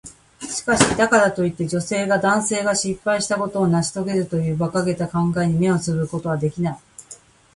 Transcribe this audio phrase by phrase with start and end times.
[0.41, 6.79] しかし、だからといって、女性が男性が失敗したことを成し遂げるという馬鹿げた考えに目をつぶることはできない。